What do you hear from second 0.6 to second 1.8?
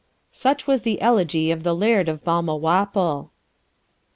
was the elegy of the